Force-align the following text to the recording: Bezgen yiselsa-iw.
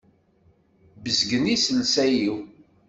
Bezgen 1.03 1.45
yiselsa-iw. 1.51 2.35